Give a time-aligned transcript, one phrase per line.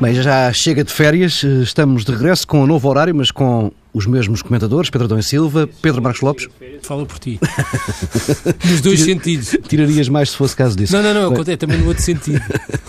[0.00, 4.06] Bem, já chega de férias, estamos de regresso com um novo horário, mas com os
[4.06, 6.46] mesmos comentadores, Pedro Dom Silva, Pedro Marcos Lopes.
[6.82, 7.40] Fala por ti.
[8.64, 9.56] Nos dois Tira, sentidos.
[9.66, 10.92] Tirarias mais se fosse caso disso.
[10.92, 12.40] Não, não, não, acontece também no outro sentido.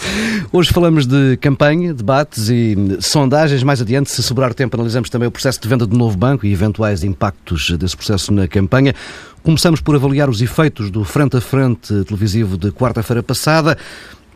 [0.53, 3.63] Hoje falamos de campanha, debates e sondagens.
[3.63, 6.53] Mais adiante, se sobrar tempo, analisamos também o processo de venda do novo banco e
[6.53, 8.93] eventuais impactos desse processo na campanha.
[9.41, 13.75] Começamos por avaliar os efeitos do frente a frente televisivo de quarta-feira passada.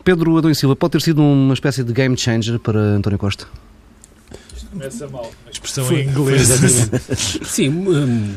[0.04, 3.46] Pedro Adão e Silva, pode ter sido uma espécie de game changer para António Costa?
[4.54, 6.48] Isto começa mal, uma expressão foi, em inglês.
[7.42, 8.34] Sim, hum,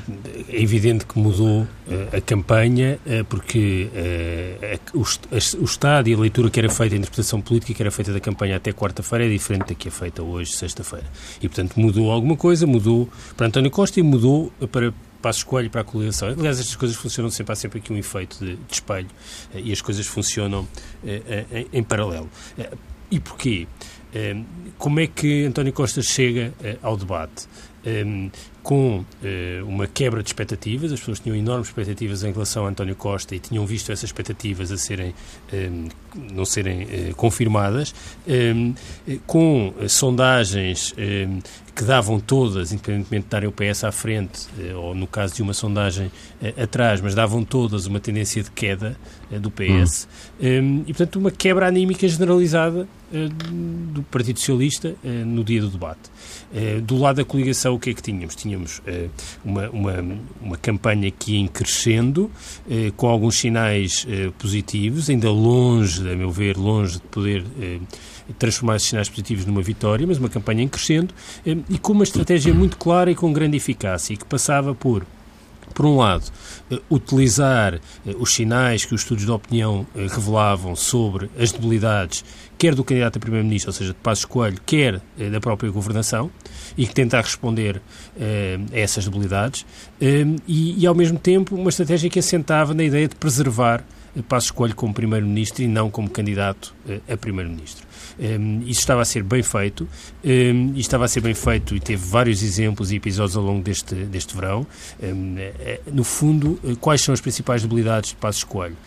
[0.48, 6.50] é evidente que mudou eh, a campanha, eh, porque eh, o estado e a leitura
[6.50, 9.68] que era feita, a interpretação política que era feita da campanha até quarta-feira é diferente
[9.68, 11.06] da que é feita hoje, sexta-feira.
[11.42, 14.94] E, portanto, mudou alguma coisa, mudou para António Costa e mudou para
[15.28, 16.30] passo escolho para a coligação.
[16.30, 19.10] Aliás, estas coisas funcionam sempre, há sempre aqui um efeito de, de espelho
[19.54, 20.66] eh, e as coisas funcionam
[21.06, 22.30] eh, em, em, paralelo.
[22.58, 22.72] Eh,
[23.12, 23.68] e porquê?
[24.80, 27.48] como é que António Costa chega ao debate?
[28.64, 29.06] Com
[29.66, 33.40] uma quebra de expectativas, as pessoas tinham enormes expectativas em relação a António Costa e
[33.40, 35.14] tinham visto essas expectativas a serem,
[36.34, 37.96] não serem confirmadas,
[39.26, 40.94] com sondagens
[41.78, 45.44] que davam todas, independentemente de darem o PS à frente, eh, ou no caso de
[45.44, 46.12] uma sondagem
[46.60, 48.98] atrás, mas davam todas uma tendência de queda
[49.40, 50.08] do PS.
[50.42, 50.82] Hum.
[50.88, 56.10] E, portanto, uma quebra anímica generalizada do Partido Socialista no dia do debate.
[56.84, 58.36] Do lado da coligação, o que é que tínhamos?
[58.36, 58.82] Tínhamos
[59.44, 60.06] uma, uma,
[60.42, 62.30] uma campanha que ia em crescendo,
[62.96, 64.06] com alguns sinais
[64.38, 67.44] positivos, ainda longe, a meu ver, longe de poder
[68.38, 71.14] transformar esses sinais positivos numa vitória, mas uma campanha em crescendo
[71.46, 75.06] eh, e com uma estratégia muito clara e com grande eficácia, e que passava por
[75.74, 76.26] por um lado,
[76.72, 82.24] eh, utilizar eh, os sinais que os estudos de opinião revelavam sobre as debilidades,
[82.58, 85.02] quer do candidato a Primeiro-Ministro, ou seja, de Passos Coelho, quer
[85.32, 86.32] da própria governação,
[86.78, 87.82] e que tentar responder
[88.20, 89.66] a essas debilidades,
[90.48, 93.84] e, e, ao mesmo tempo, uma estratégia que assentava na ideia de preservar
[94.28, 96.76] Passos Coelho como Primeiro-Ministro e não como candidato
[97.08, 97.86] a Primeiro-Ministro.
[98.20, 99.88] Um, isso estava a ser bem feito,
[100.24, 103.62] um, e estava a ser bem feito e teve vários exemplos e episódios ao longo
[103.62, 104.66] deste, deste verão.
[105.02, 108.78] Um, é, no fundo, eh, quais são as principais debilidades de Passos Coelho?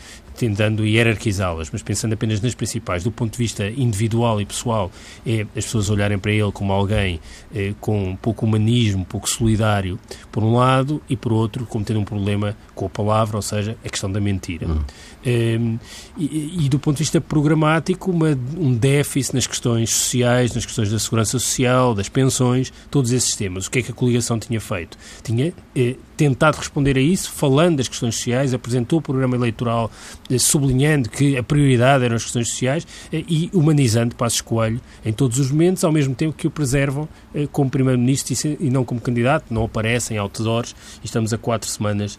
[0.40, 4.90] tentando hierarquizá-las, mas pensando apenas nas principais, do ponto de vista individual e pessoal,
[5.26, 7.20] é as pessoas olharem para ele como alguém
[7.54, 9.98] eh, com pouco humanismo, pouco solidário,
[10.32, 13.76] por um lado, e por outro, como tendo um problema com a palavra, ou seja,
[13.84, 14.66] a questão da mentira.
[14.66, 14.82] Uhum.
[15.26, 15.78] Um,
[16.16, 20.90] e, e, do ponto de vista programático, uma, um déficit nas questões sociais, nas questões
[20.90, 23.66] da segurança social, das pensões, todos esses temas.
[23.66, 24.96] O que é que a coligação tinha feito?
[25.22, 29.90] Tinha eh, tentado responder a isso, falando das questões sociais, apresentou o programa eleitoral
[30.28, 35.14] eh, sublinhando que a prioridade eram as questões sociais eh, e humanizando Passos Coelho em
[35.14, 38.84] todos os momentos, ao mesmo tempo que o preservam eh, como Primeiro-Ministro e, e não
[38.84, 42.18] como candidato, não aparecem outdoors e estamos a quatro semanas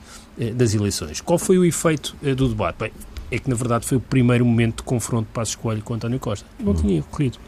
[0.55, 1.21] das eleições.
[1.21, 2.77] Qual foi o efeito do debate?
[2.79, 2.91] Bem,
[3.31, 6.19] é que na verdade foi o primeiro momento de confronto de Passos Coelho com António
[6.19, 6.45] Costa.
[6.59, 7.39] Não tinha ocorrido.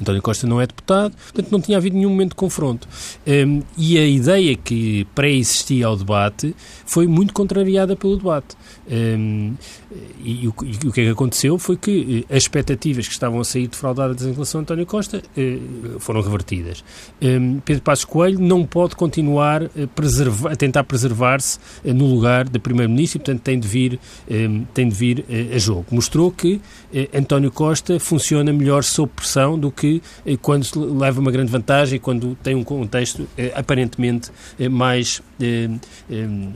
[0.00, 2.88] António Costa não é deputado, portanto não tinha havido nenhum momento de confronto.
[3.26, 6.54] Um, e a ideia que pré-existia ao debate
[6.84, 8.56] foi muito contrariada pelo debate.
[8.90, 9.54] Um,
[10.20, 13.44] e, e, o que é que aconteceu foi que eh, as expectativas que estavam a
[13.44, 15.58] sair defraudadas em relação a António Costa eh,
[15.98, 16.84] foram revertidas.
[17.22, 22.48] Um, Pedro Passos Coelho não pode continuar a, preservar, a tentar preservar-se eh, no lugar
[22.48, 24.00] de Primeiro-Ministro e, portanto, tem de vir,
[24.74, 25.86] tem de vir a jogo.
[25.90, 26.60] Mostrou que
[27.14, 30.02] António Costa funciona melhor sob pressão do que
[30.42, 30.66] quando
[30.98, 34.30] leva uma grande vantagem e quando tem um contexto aparentemente
[34.70, 35.22] mais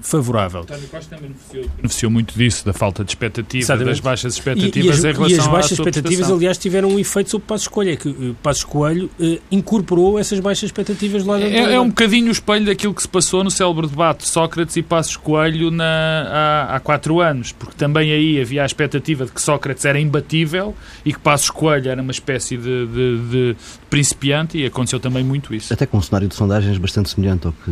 [0.02, 0.60] favorável.
[0.60, 3.90] António Costa beneficiou, beneficiou muito disso, da falta de expectativas, Exatamente.
[3.90, 6.98] das baixas expectativas e, e as, em relação E as baixas expectativas, aliás, tiveram um
[6.98, 9.10] efeito sobre Passos Coelho, é que Passos Coelho
[9.50, 11.56] incorporou essas baixas expectativas lá dentro.
[11.56, 14.82] É, é um bocadinho o espelho daquilo que se passou no célebre debate Sócrates e
[14.82, 19.42] Passos Coelho na, há, há quatro anos, porque também aí havia a expectativa de que
[19.42, 20.74] Sócrates era imbatível
[21.04, 23.56] e que Passos Coelho era uma espécie de, de, de
[23.88, 25.72] principiante e aconteceu também muito isso.
[25.72, 27.70] Até com um cenário de sondagens bastante semelhante ao que...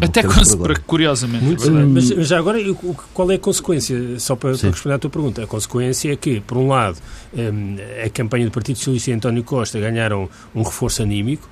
[0.00, 1.44] Até ao que, curiosamente.
[1.44, 2.58] Muito, mas já agora,
[3.12, 6.40] qual é a consequência, só para, para responder à tua pergunta, a consequência é que,
[6.40, 6.98] por um lado,
[7.36, 11.48] hum, a campanha do Partido Socialista e António Costa ganharam um reforço anímico,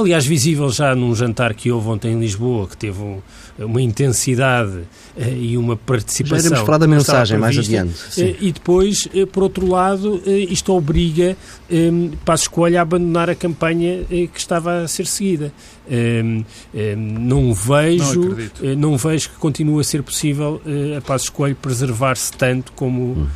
[0.00, 3.20] aliás, visível já num jantar que houve ontem em Lisboa, que teve um,
[3.58, 4.78] uma intensidade
[5.16, 6.38] uh, e uma participação.
[6.38, 7.94] Já iremos falar da mensagem mais adiante.
[8.20, 11.36] Uh, e depois, uh, por outro lado, isto obriga
[11.70, 15.52] um, Passos Coelho a abandonar a campanha que estava a ser seguida.
[15.88, 16.44] Um,
[16.74, 21.54] um, não vejo não, não, vejo que continue a ser possível uh, a Passos Coelho
[21.54, 23.28] preservar-se tanto como uh,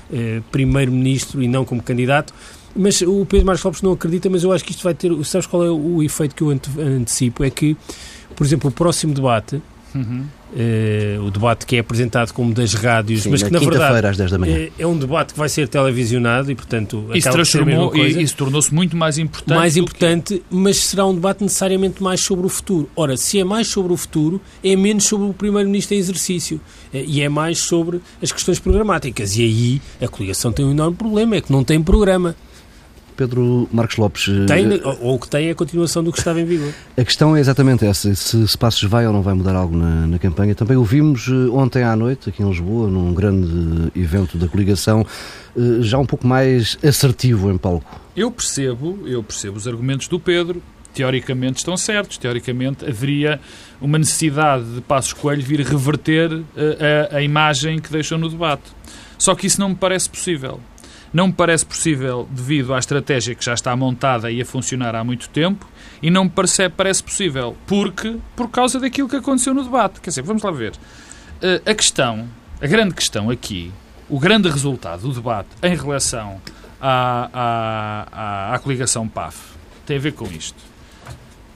[0.50, 2.34] primeiro-ministro e não como candidato.
[2.80, 5.12] Mas o Pedro Marcos Lopes não acredita, mas eu acho que isto vai ter.
[5.24, 7.44] Sabes qual é o efeito que eu antecipo?
[7.44, 7.76] É que,
[8.34, 9.60] por exemplo, o próximo debate
[9.94, 10.24] Uhum.
[10.52, 14.16] Uh, o debate que é apresentado como das rádios, Sim, mas que na verdade às
[14.16, 14.56] 10 da manhã.
[14.56, 18.72] É, é, um debate que vai ser televisionado e, portanto, isso transformou e isso tornou-se
[18.74, 19.56] muito mais importante.
[19.56, 20.44] Mais importante, que...
[20.50, 22.90] mas será um debate necessariamente mais sobre o futuro.
[22.96, 26.60] Ora, se é mais sobre o futuro, é menos sobre o primeiro-ministro em exercício
[26.92, 29.36] eh, e é mais sobre as questões programáticas.
[29.36, 32.34] E aí a coligação tem um enorme problema, é que não tem programa.
[33.16, 34.28] Pedro Marcos Lopes.
[34.28, 36.72] Eh, tem, ou o que tem é a continuação do que estava em vigor.
[36.96, 40.06] A questão é exatamente essa: se, se Passos vai ou não vai mudar algo na,
[40.06, 40.54] na campanha.
[40.54, 45.06] Também ouvimos eh, ontem à noite, aqui em Lisboa, num grande evento da coligação,
[45.56, 48.00] eh, já um pouco mais assertivo em palco.
[48.16, 52.18] Eu percebo, eu percebo os argumentos do Pedro, teoricamente estão certos.
[52.18, 53.40] Teoricamente haveria
[53.80, 58.64] uma necessidade de Passos Coelho vir reverter a, a, a, imagem que deixou no debate.
[59.18, 60.60] Só que isso não me parece possível.
[61.12, 65.02] Não me parece possível devido à estratégia que já está montada e a funcionar há
[65.02, 65.68] muito tempo
[66.00, 70.00] e não me parece, parece possível porque por causa daquilo que aconteceu no debate.
[70.00, 70.72] Quer dizer, vamos lá ver.
[70.72, 72.28] Uh, a questão,
[72.60, 73.72] a grande questão aqui,
[74.08, 76.40] o grande resultado do debate em relação
[76.80, 79.36] à, à, à, à coligação PAF
[79.84, 80.69] tem a ver com isto.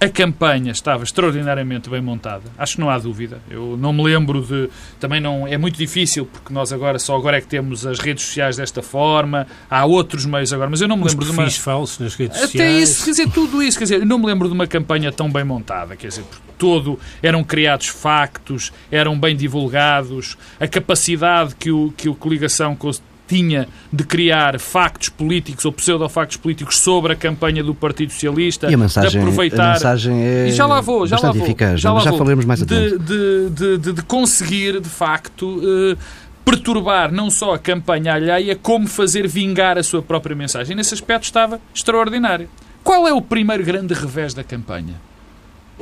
[0.04, 3.40] A campanha estava extraordinariamente bem montada, acho que não há dúvida.
[3.48, 4.68] Eu não me lembro de.
[5.00, 5.48] Também não.
[5.48, 8.82] É muito difícil, porque nós agora, só agora é que temos as redes sociais desta
[8.82, 11.50] forma, há outros meios agora, mas eu não me lembro Os de uma.
[11.50, 12.70] falsos nas redes Até sociais.
[12.70, 15.10] Até isso, quer dizer, tudo isso, quer dizer, eu não me lembro de uma campanha
[15.10, 16.24] tão bem montada, quer dizer,
[16.58, 22.76] todo eram criados factos, eram bem divulgados, a capacidade que o, que o coligação
[23.26, 28.74] tinha de criar factos políticos ou pseudo-factos políticos sobre a campanha do Partido Socialista, e
[28.74, 29.70] a mensagem, de aproveitar.
[29.70, 31.42] A mensagem é e já lá vou, já lá vou.
[31.42, 32.98] Eficaz, já, lá já falaremos mais adiante.
[32.98, 35.46] De, de, de, de conseguir, de facto.
[35.46, 35.96] Uh,
[36.44, 40.76] perturbar não só a campanha alheia, como fazer vingar a sua própria mensagem.
[40.76, 42.48] Nesse aspecto estava extraordinário.
[42.82, 44.94] Qual é o primeiro grande revés da campanha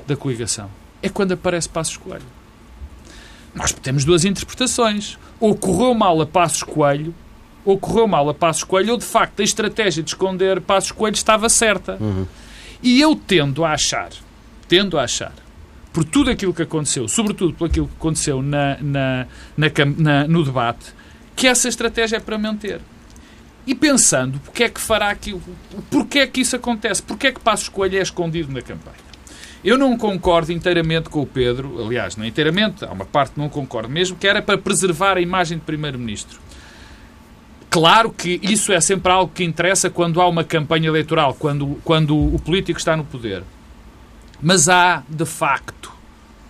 [0.07, 0.71] da coligação?
[1.03, 2.23] É quando aparece Passos Coelho.
[3.53, 5.19] Nós temos duas interpretações.
[5.41, 7.13] Ou correu mal a Passos Coelho,
[7.65, 11.49] ocorreu mal a Passos Coelho ou, de facto, a estratégia de esconder Passos Coelho estava
[11.49, 11.97] certa.
[12.01, 12.27] Uhum.
[12.83, 14.11] E eu tendo a achar,
[14.69, 15.33] tendo a achar,
[15.93, 19.27] por tudo aquilo que aconteceu, sobretudo por aquilo que aconteceu na, na,
[19.57, 19.67] na,
[19.97, 20.93] na, no debate,
[21.37, 22.81] que essa estratégia é para manter.
[23.65, 25.41] E pensando, porque é que fará aquilo?
[25.89, 27.01] Porquê é que isso acontece?
[27.03, 28.97] Porquê é que Passos Coelho é escondido na campanha?
[29.65, 33.49] Eu não concordo inteiramente com o Pedro, aliás, não inteiramente, há uma parte que não
[33.49, 36.41] concordo mesmo, que era para preservar a imagem de Primeiro-Ministro.
[37.73, 42.15] Claro que isso é sempre algo que interessa quando há uma campanha eleitoral, quando, quando
[42.15, 43.43] o político está no poder.
[44.43, 45.91] Mas há, de facto,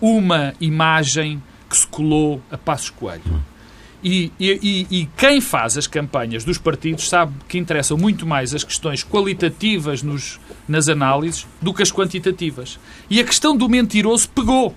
[0.00, 1.40] uma imagem
[1.70, 3.22] que se colou a Passos Coelho.
[4.02, 8.64] E, e, e, quem faz as campanhas dos partidos sabe que interessam muito mais as
[8.64, 12.80] questões qualitativas nos, nas análises do que as quantitativas.
[13.08, 14.74] E a questão do mentiroso pegou.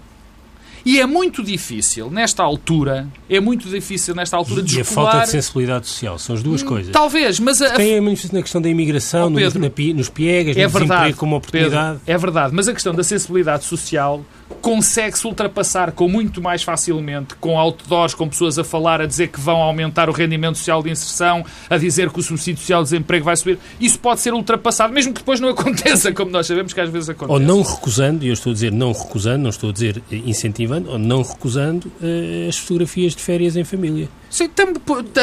[0.86, 5.22] E é muito difícil, nesta altura, é muito difícil nesta altura de E a falta
[5.22, 6.92] de sensibilidade social, são as duas hum, coisas.
[6.92, 7.60] Talvez, mas...
[7.60, 7.72] A...
[7.72, 10.70] Tem a manifestação na questão da imigração, oh, Pedro, no, na, nos piegas, é no
[10.70, 12.00] verdade, como oportunidade.
[12.06, 14.24] Pedro, é verdade, mas a questão da sensibilidade social
[14.62, 19.40] consegue-se ultrapassar com muito mais facilmente, com outdoors, com pessoas a falar, a dizer que
[19.40, 23.26] vão aumentar o rendimento social de inserção, a dizer que o subsídio social de desemprego
[23.26, 23.60] vai subir.
[23.80, 27.10] Isso pode ser ultrapassado, mesmo que depois não aconteça, como nós sabemos que às vezes
[27.10, 27.32] acontece.
[27.32, 30.92] Ou não recusando, e eu estou a dizer não recusando, não estou a dizer incentivando,
[30.92, 34.10] ou não recusando uh, as fotografias de férias em família.
[34.30, 34.50] Sim,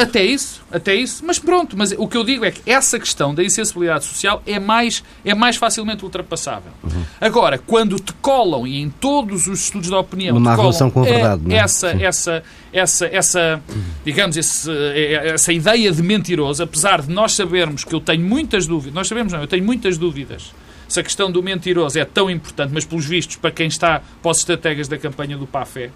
[0.01, 1.23] até isso, até isso.
[1.23, 4.59] Mas pronto, mas o que eu digo é que essa questão da insensibilidade social é
[4.59, 6.71] mais, é mais facilmente ultrapassável.
[6.83, 7.03] Uhum.
[7.21, 11.03] Agora, quando te colam, e em todos os estudos de opinião, Uma relação com a
[11.03, 13.61] verdade, é, essa, essa, essa, essa,
[14.03, 18.65] digamos, esse, é, essa ideia de mentiroso, apesar de nós sabermos que eu tenho muitas
[18.65, 20.51] dúvidas, nós sabemos não, eu tenho muitas dúvidas
[20.87, 24.31] se a questão do mentiroso é tão importante, mas pelos vistos, para quem está, para
[24.31, 25.89] os estrategas da campanha do PAFé,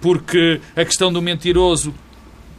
[0.00, 1.94] porque a questão do mentiroso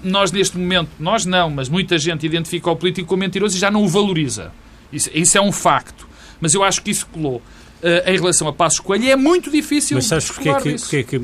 [0.03, 3.71] nós neste momento, nós não, mas muita gente identifica o político como mentiroso e já
[3.71, 4.51] não o valoriza.
[4.91, 6.07] Isso, isso é um facto.
[6.39, 7.41] Mas eu acho que isso colou.
[7.83, 10.75] Uh, em relação a Passos Coelho, e é muito difícil Mas sabes porque é, que,
[10.75, 11.21] porque é que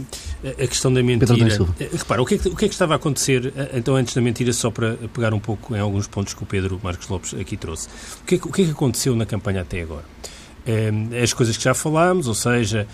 [0.64, 1.34] a questão da mentira...
[1.80, 3.96] Eh, repara, o que, é que, o que é que estava a acontecer, eh, então,
[3.96, 7.08] antes da mentira, só para pegar um pouco em alguns pontos que o Pedro Marcos
[7.08, 7.88] Lopes aqui trouxe.
[8.22, 10.06] O que é que, o que, é que aconteceu na campanha até agora?
[11.24, 12.88] as coisas que já falámos, ou seja,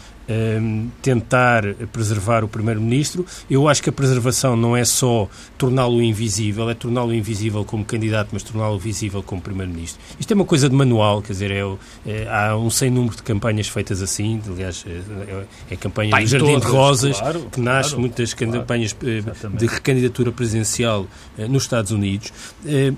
[1.01, 3.25] tentar preservar o Primeiro-Ministro.
[3.49, 8.29] Eu acho que a preservação não é só torná-lo invisível, é torná-lo invisível como candidato,
[8.31, 10.01] mas torná-lo visível como Primeiro-Ministro.
[10.19, 11.61] Isto é uma coisa de manual, quer dizer, é,
[12.05, 16.23] é, há um sem número de campanhas feitas assim, aliás, é, é a campanha Pai,
[16.23, 20.31] do Jardim todas, de Rosas, claro, que nasce claro, muitas claro, campanhas eh, de recandidatura
[20.31, 21.07] presidencial
[21.37, 22.33] eh, nos Estados Unidos.
[22.65, 22.93] Eh,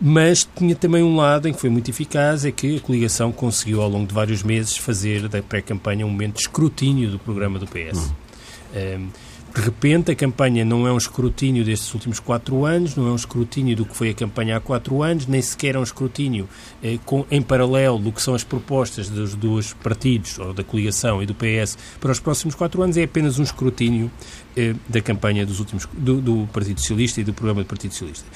[0.00, 3.80] mas tinha também um lado em que foi muito eficaz, é que a coligação conseguiu
[3.80, 6.73] ao longo de vários meses fazer da pré-campanha um momento de escrutínio
[7.10, 7.98] do programa do PS.
[7.98, 9.00] Uhum.
[9.00, 9.08] Um,
[9.54, 13.14] de repente, a campanha não é um escrutínio destes últimos quatro anos, não é um
[13.14, 16.48] escrutínio do que foi a campanha há quatro anos, nem sequer é um escrutínio
[16.82, 21.22] eh, com, em paralelo do que são as propostas dos dois partidos, ou da coligação
[21.22, 24.10] e do PS, para os próximos quatro anos, é apenas um escrutínio
[24.56, 28.26] eh, da campanha dos últimos, do, do Partido Socialista e do programa do Partido Socialista.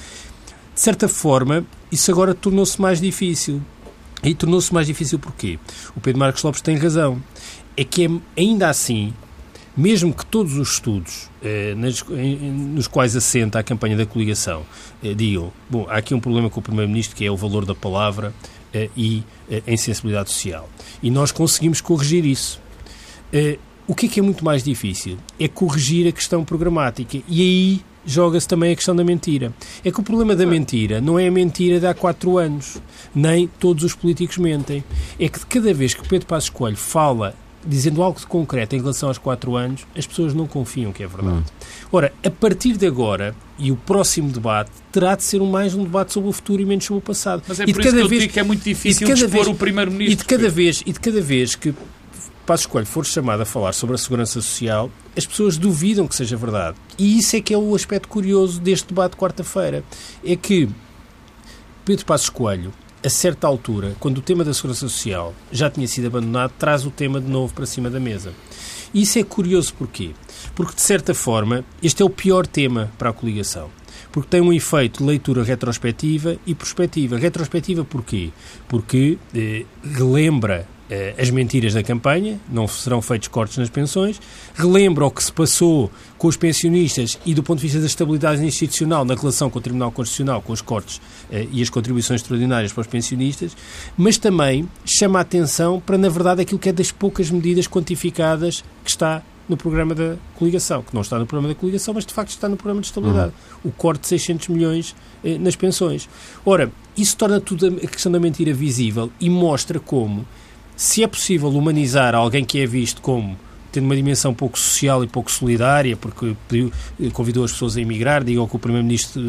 [0.73, 3.61] De certa forma, isso agora tornou-se mais difícil.
[4.23, 5.59] E tornou-se mais difícil porquê?
[5.95, 7.21] O Pedro Marcos Lopes tem razão.
[7.79, 9.13] É que é, ainda assim,
[9.77, 14.65] mesmo que todos os estudos eh, nas, nos quais assenta a campanha da coligação
[15.01, 17.73] eh, digam, bom, há aqui um problema com o Primeiro-Ministro que é o valor da
[17.73, 18.33] palavra
[18.73, 20.69] eh, e eh, a insensibilidade social.
[21.01, 22.59] E nós conseguimos corrigir isso.
[23.31, 23.57] Eh,
[23.87, 25.17] o que é que é muito mais difícil?
[25.39, 27.21] É corrigir a questão programática.
[27.29, 29.53] E aí joga-se também a questão da mentira.
[29.85, 32.81] É que o problema da mentira não é a mentira de há quatro anos,
[33.15, 34.83] nem todos os políticos mentem.
[35.17, 37.33] É que de cada vez que Pedro Passos Coelho fala
[37.65, 41.07] dizendo algo de concreto em relação aos quatro anos, as pessoas não confiam que é
[41.07, 41.37] verdade.
[41.37, 41.43] Hum.
[41.91, 46.13] Ora, a partir de agora, e o próximo debate, terá de ser mais um debate
[46.13, 47.43] sobre o futuro e menos sobre o passado.
[47.47, 49.29] Mas é e por isso que eu vez, digo que é muito difícil de expor
[49.29, 50.13] vez, o Primeiro-Ministro.
[50.13, 51.73] E de cada vez, e de cada vez que
[52.45, 56.35] Passos Coelho for chamado a falar sobre a segurança social, as pessoas duvidam que seja
[56.35, 56.77] verdade.
[56.97, 59.83] E isso é que é o aspecto curioso deste debate de quarta-feira.
[60.23, 60.67] É que
[61.85, 66.07] Pedro Passos Coelho, a certa altura, quando o tema da segurança social já tinha sido
[66.07, 68.33] abandonado, traz o tema de novo para cima da mesa.
[68.93, 70.11] E isso é curioso porquê?
[70.55, 73.69] Porque, de certa forma, este é o pior tema para a coligação
[74.11, 77.17] porque tem um efeito de leitura retrospectiva e prospectiva.
[77.17, 78.31] Retrospectiva porquê?
[78.67, 80.67] Porque eh, relembra
[81.17, 84.19] as mentiras da campanha, não serão feitos cortes nas pensões,
[84.55, 88.43] relembra o que se passou com os pensionistas e do ponto de vista da estabilidade
[88.43, 90.99] institucional na relação com o Tribunal Constitucional, com os cortes
[91.31, 93.55] eh, e as contribuições extraordinárias para os pensionistas,
[93.97, 98.63] mas também chama a atenção para, na verdade, aquilo que é das poucas medidas quantificadas
[98.83, 102.13] que está no programa da coligação, que não está no programa da coligação, mas de
[102.13, 103.33] facto está no programa de estabilidade.
[103.63, 103.69] Uhum.
[103.69, 106.07] O corte de 600 milhões eh, nas pensões.
[106.45, 110.25] Ora, isso torna tudo a questão da mentira visível e mostra como
[110.79, 113.37] se é possível humanizar alguém que é visto como
[113.69, 116.71] tendo uma dimensão pouco social e pouco solidária, porque pediu,
[117.11, 119.21] convidou as pessoas a emigrar, diga o que o Primeiro-Ministro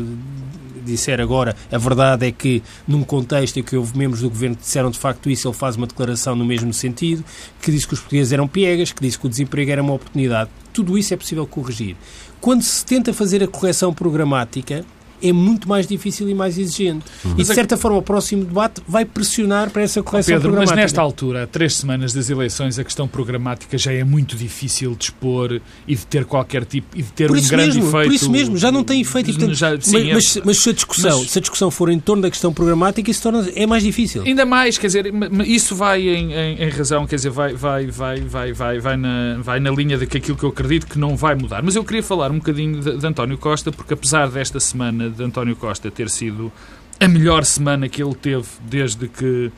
[0.85, 4.63] disser agora, a verdade é que, num contexto em que houve membros do Governo que
[4.63, 7.25] disseram de facto isso, ele faz uma declaração no mesmo sentido,
[7.61, 10.51] que diz que os portugueses eram piegas, que diz que o desemprego era uma oportunidade.
[10.73, 11.97] Tudo isso é possível corrigir.
[12.41, 14.85] Quando se tenta fazer a correção programática,
[15.23, 17.05] é muito mais difícil e mais exigente.
[17.25, 17.33] Uhum.
[17.33, 20.77] E, de certa forma, o próximo debate vai pressionar para essa correção Pedro, programática.
[20.77, 25.05] Mas, nesta altura, três semanas das eleições, a questão programática já é muito difícil de
[25.05, 28.07] expor e de ter qualquer tipo, e de ter por um grande mesmo, efeito.
[28.07, 29.31] Por isso mesmo, já não tem efeito.
[29.31, 31.91] E, portanto, já, sim, mas, é, mas, se, a discussão, mas, se a discussão for
[31.91, 34.23] em torno da questão programática, isso torna, é mais difícil.
[34.23, 35.13] Ainda mais, quer dizer,
[35.47, 39.39] isso vai em, em, em razão, quer dizer, vai, vai, vai, vai, vai, vai, na,
[39.41, 41.63] vai na linha de que aquilo que eu acredito que não vai mudar.
[41.63, 45.23] Mas eu queria falar um bocadinho de, de António Costa, porque apesar desta semana de
[45.23, 46.53] António Costa ter sido
[46.99, 49.51] a melhor semana que ele teve desde que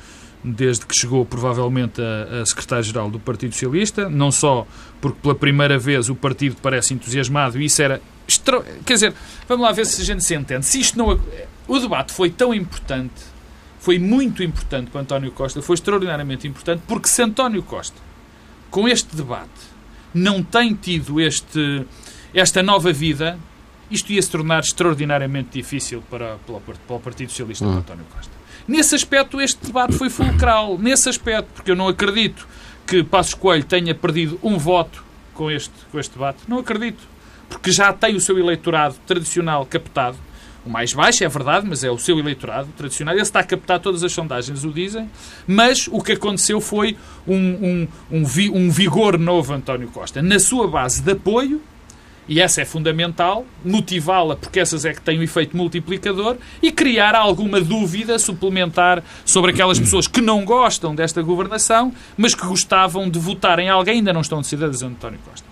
[0.44, 4.66] desde que chegou provavelmente a, a secretário-geral do Partido Socialista, não só
[5.00, 8.00] porque pela primeira vez o partido parece entusiasmado e isso era
[8.84, 9.14] quer dizer,
[9.46, 10.64] vamos lá ver se a gente se entende.
[10.64, 11.20] Se isto não
[11.68, 13.22] o debate foi tão importante,
[13.78, 18.00] foi muito importante para António Costa, foi extraordinariamente importante porque se António Costa
[18.70, 19.50] com este debate
[20.14, 21.86] não tem tido este
[22.34, 23.38] esta nova vida,
[23.92, 27.78] isto ia se tornar extraordinariamente difícil para, para, para o Partido Socialista de hum.
[27.78, 28.32] António Costa.
[28.66, 30.78] Nesse aspecto, este debate foi fulcral.
[30.78, 32.46] Nesse aspecto, porque eu não acredito
[32.86, 36.38] que Passos Coelho tenha perdido um voto com este, com este debate.
[36.48, 37.02] Não acredito.
[37.48, 40.16] Porque já tem o seu eleitorado tradicional captado.
[40.64, 43.14] O mais baixo, é verdade, mas é o seu eleitorado tradicional.
[43.14, 45.10] Ele está a captar, todas as sondagens o dizem.
[45.46, 46.96] Mas o que aconteceu foi
[47.26, 48.22] um, um, um,
[48.54, 50.22] um vigor novo António Costa.
[50.22, 51.60] Na sua base de apoio,
[52.28, 56.70] e essa é fundamental, motivá-la, porque essas é que têm o um efeito multiplicador, e
[56.70, 63.08] criar alguma dúvida suplementar sobre aquelas pessoas que não gostam desta governação, mas que gostavam
[63.10, 65.46] de votar em alguém, ainda não estão decididas de António Costa.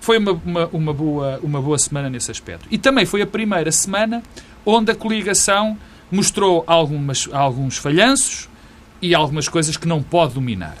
[0.00, 2.66] Foi uma, uma, uma, boa, uma boa semana nesse aspecto.
[2.70, 4.22] E também foi a primeira semana
[4.66, 5.78] onde a coligação
[6.10, 8.48] mostrou algumas, alguns falhanços,
[9.02, 10.76] e algumas coisas que não pode dominar.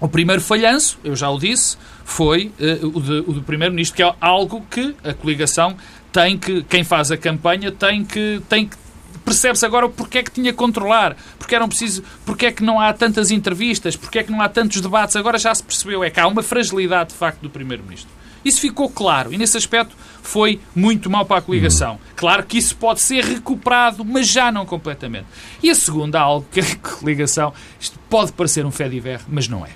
[0.00, 1.76] O primeiro falhanço, eu já o disse,
[2.06, 5.76] foi uh, o, de, o do Primeiro-Ministro, que é algo que a coligação
[6.12, 8.76] tem que, quem faz a campanha tem que, tem que
[9.24, 12.78] percebe-se agora porque é que tinha que controlar, porque, eram preciso, porque é que não
[12.78, 16.08] há tantas entrevistas, porque é que não há tantos debates, agora já se percebeu, é
[16.08, 18.08] que há uma fragilidade de facto do Primeiro-Ministro.
[18.44, 21.98] Isso ficou claro e nesse aspecto foi muito mal para a coligação.
[22.14, 25.26] Claro que isso pode ser recuperado, mas já não completamente.
[25.60, 29.48] E a segunda, algo que a coligação, isto pode parecer um fé de ver, mas
[29.48, 29.70] não é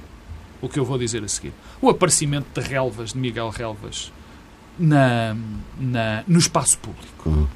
[0.60, 1.52] o que eu vou dizer a seguir.
[1.80, 4.12] O aparecimento de relvas, de Miguel Relvas,
[4.78, 5.36] na,
[5.78, 7.28] na, no espaço público.
[7.28, 7.46] Uhum.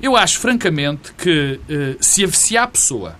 [0.00, 3.16] Eu acho, francamente, que uh, se, se há pessoa,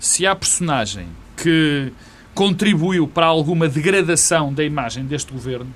[0.00, 1.92] se há personagem que
[2.34, 5.72] contribuiu para alguma degradação da imagem deste governo,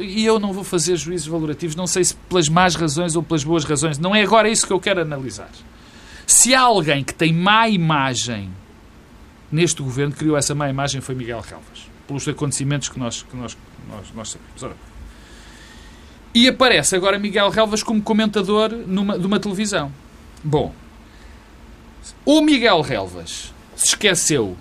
[0.00, 3.44] e eu não vou fazer juízos valorativos, não sei se pelas más razões ou pelas
[3.44, 5.48] boas razões, não é agora isso que eu quero analisar.
[6.26, 8.50] Se há alguém que tem má imagem
[9.52, 13.56] neste governo criou essa má imagem foi Miguel Relvas, pelos acontecimentos que nós, que nós,
[13.88, 14.62] nós, nós sabemos.
[14.62, 14.76] Ora,
[16.34, 19.92] e aparece agora Miguel Relvas como comentador numa, de uma televisão.
[20.42, 20.74] Bom,
[22.24, 24.56] o Miguel Relvas se esqueceu,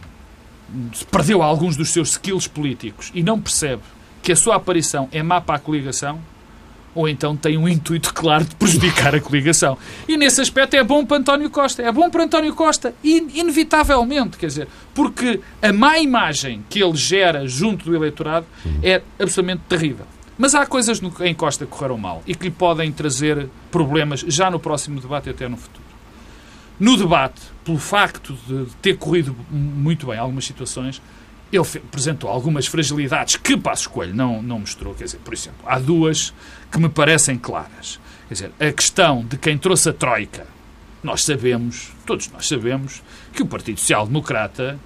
[1.10, 3.84] perdeu alguns dos seus skills políticos e não percebe
[4.22, 6.20] que a sua aparição é má para a coligação,
[6.94, 9.78] ou então tem um intuito claro de prejudicar a coligação.
[10.08, 11.82] E nesse aspecto é bom para António Costa.
[11.82, 17.48] É bom para António Costa, inevitavelmente, quer dizer, porque a má imagem que ele gera
[17.48, 18.46] junto do eleitorado
[18.84, 20.06] é absolutamente terrível.
[20.38, 24.22] Mas há coisas no, em Costa que correram mal e que lhe podem trazer problemas
[24.22, 25.86] já no próximo debate e até no futuro.
[26.80, 31.00] No debate, pelo facto de ter corrido muito bem algumas situações,
[31.52, 34.94] ele apresentou algumas fragilidades que Passos Coelho não, não mostrou.
[34.94, 36.34] Quer dizer, por exemplo, há duas
[36.72, 38.00] que me parecem claras.
[38.28, 40.48] Quer dizer, a questão de quem trouxe a Troika.
[41.04, 43.02] Nós sabemos, todos nós sabemos,
[43.34, 44.80] que o Partido Social Democrata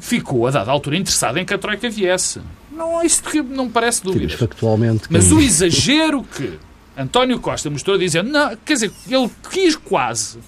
[0.00, 2.40] ficou, a dada altura, interessado em que a Troika viesse.
[2.70, 4.36] Não, isso não me parece dúvida.
[4.36, 5.04] Factualmente.
[5.10, 6.58] Mas o exagero que
[6.96, 10.38] António Costa mostrou dizendo, não, quer dizer, ele quis quase,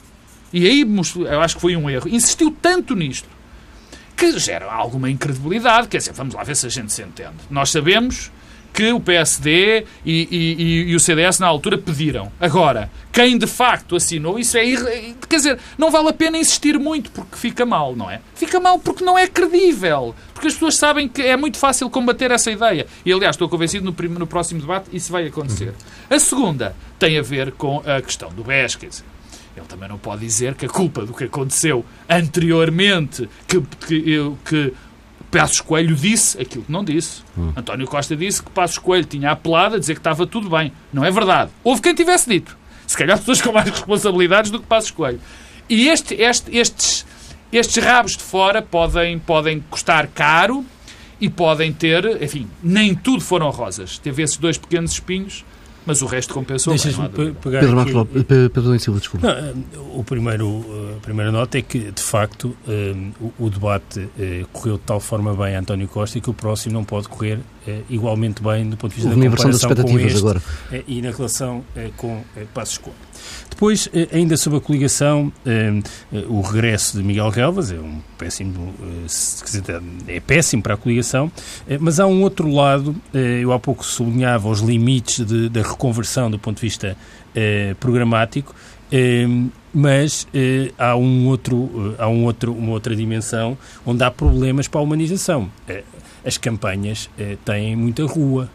[0.53, 0.87] e aí
[1.31, 3.29] eu acho que foi um erro, insistiu tanto nisto,
[4.21, 5.89] que gera alguma incredibilidade.
[5.89, 7.37] Quer dizer, vamos lá ver se a gente se entende.
[7.49, 8.31] Nós sabemos
[8.71, 12.31] que o PSD e, e, e, o CDS na altura pediram.
[12.39, 14.65] Agora, quem de facto assinou, isso é.
[15.27, 18.21] Quer dizer, não vale a pena insistir muito porque fica mal, não é?
[18.35, 20.15] Fica mal porque não é credível.
[20.35, 22.87] Porque as pessoas sabem que é muito fácil combater essa ideia.
[23.05, 25.73] E aliás, estou convencido no, no próximo debate isso vai acontecer.
[26.11, 29.10] A segunda tem a ver com a questão do BES, quer dizer.
[29.61, 34.75] Ele também não pode dizer que a culpa do que aconteceu anteriormente, que, que, que
[35.31, 37.23] Passos Coelho disse aquilo que não disse.
[37.37, 37.53] Hum.
[37.55, 40.73] António Costa disse que Passos Coelho tinha apelado a dizer que estava tudo bem.
[40.93, 41.51] Não é verdade.
[41.63, 42.57] Houve quem tivesse dito.
[42.87, 45.21] Se calhar pessoas com mais responsabilidades do que Passos Coelho.
[45.69, 47.07] E este, este, estes,
[47.53, 50.65] estes rabos de fora podem, podem custar caro
[51.21, 53.99] e podem ter, enfim, nem tudo foram rosas.
[53.99, 55.45] Teve esses dois pequenos espinhos
[55.87, 56.73] mas o resto compensou.
[56.73, 57.93] Deixas-me pegar Pedro, aqui...
[57.93, 59.27] Marcos, Pedro Silva, desculpa.
[59.27, 59.55] Não, eh,
[59.95, 60.65] o primeiro,
[60.97, 65.01] a primeira nota é que, de facto, eh, o, o debate eh, correu de tal
[65.01, 67.41] forma bem a António Costa e que o próximo não pode correr
[67.89, 70.43] igualmente bem do ponto de vista Houve da comparação com este agora.
[70.89, 71.63] e na relação
[71.97, 72.23] com
[72.55, 72.97] Passos Coelho.
[73.61, 75.83] Depois, eh, ainda sobre a coligação, eh,
[76.15, 78.73] eh, o regresso de Miguel Relvas é um péssimo,
[80.09, 81.31] é péssimo para a coligação,
[81.79, 86.39] mas há um outro lado, eu há pouco sublinhava os limites de, da reconversão do
[86.39, 86.97] ponto de vista
[87.79, 88.55] programático,
[89.73, 90.27] mas
[90.79, 93.57] há um outro há um outro uma outra dimensão
[93.87, 95.51] onde há problemas para a humanização.
[96.25, 97.09] As campanhas
[97.45, 98.51] têm muita rua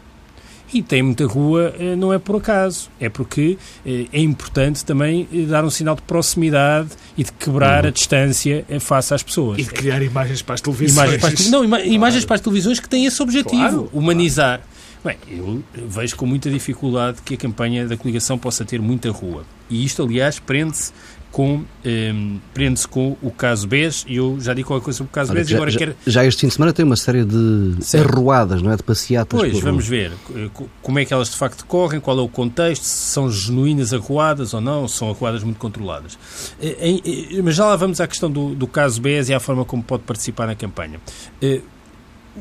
[0.76, 5.26] e tem muita rua eh, não é por acaso, é porque eh, é importante também
[5.32, 7.88] eh, dar um sinal de proximidade e de quebrar uhum.
[7.88, 9.58] a distância face às pessoas.
[9.58, 10.92] E de criar imagens para as televisões.
[10.92, 11.92] Imagens para as, não, ima claro.
[11.92, 14.60] imagens para as televisões que têm esse objetivo, claro, humanizar.
[15.02, 15.18] Claro.
[15.26, 19.44] Bem, eu vejo com muita dificuldade que a campanha da coligação possa ter muita rua.
[19.70, 20.92] E isto, aliás, prende-se
[21.36, 25.10] com, um, ehm, prende-se com o caso BES, e eu já digo qualquer coisa sobre
[25.10, 25.96] o caso BES, já, agora já, quero...
[26.06, 28.76] Já este fim de semana tem uma série de arruadas, não é?
[28.76, 29.38] De passeatas.
[29.38, 30.48] Pois, vamos ver eh,
[30.80, 34.54] como é que elas de facto correm, qual é o contexto, se são genuínas arruadas
[34.54, 36.18] ou não, se são arruadas muito controladas.
[36.58, 37.02] Eh,
[37.44, 40.04] mas já lá vamos à questão do, do caso BES e à forma como pode
[40.04, 40.98] participar na campanha.
[41.42, 41.60] Eh,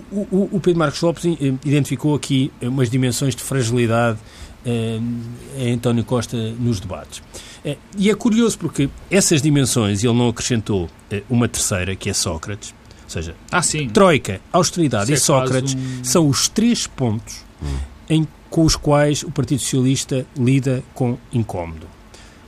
[0.10, 1.26] o, o Pedro Marcos Lopes
[1.66, 4.20] identificou aqui umas dimensões de fragilidade
[4.66, 7.22] em António Costa nos debates.
[7.64, 12.14] É, e é curioso porque essas dimensões, ele não acrescentou é, uma terceira, que é
[12.14, 12.74] Sócrates,
[13.04, 13.62] ou seja, ah.
[13.94, 16.04] Troika, austeridade Isso e é Sócrates um...
[16.04, 17.78] são os três pontos hum.
[18.10, 21.88] em, com os quais o Partido Socialista lida com incómodo.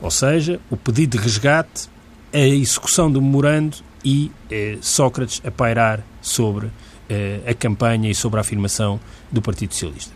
[0.02, 1.90] Ou seja, o pedido de resgate,
[2.34, 6.70] a execução do memorando e eh, Sócrates a pairar sobre
[7.10, 9.00] eh, a campanha e sobre a afirmação
[9.32, 10.14] do Partido Socialista.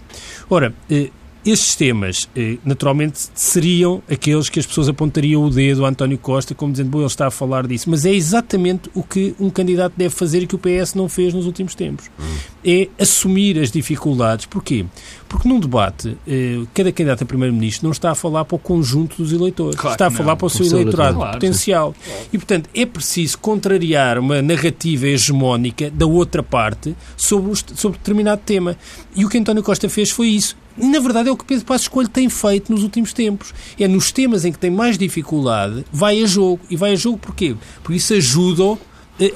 [0.49, 1.09] Ora, eh,
[1.45, 6.53] estes temas, eh, naturalmente, seriam aqueles que as pessoas apontariam o dedo a António Costa,
[6.53, 7.89] como dizendo, bom, ele está a falar disso.
[7.89, 11.33] Mas é exatamente o que um candidato deve fazer e que o PS não fez
[11.33, 12.11] nos últimos tempos.
[12.19, 12.37] Hum.
[12.63, 14.45] É assumir as dificuldades.
[14.45, 14.85] Porquê?
[15.27, 19.17] Porque num debate, eh, cada candidato a primeiro-ministro não está a falar para o conjunto
[19.17, 19.75] dos eleitores.
[19.75, 21.95] Claro está a falar para o seu eleitorado claro, potencial.
[22.05, 22.21] Claro.
[22.31, 28.77] E, portanto, é preciso contrariar uma narrativa hegemónica da outra parte sobre, sobre determinado tema.
[29.15, 31.87] E o que António Costa fez foi isso na verdade, é o que Pedro Passos
[31.87, 33.53] Coelho tem feito nos últimos tempos.
[33.79, 36.61] É nos temas em que tem mais dificuldade, vai a jogo.
[36.69, 37.55] E vai a jogo porquê?
[37.83, 38.77] Porque isso ajuda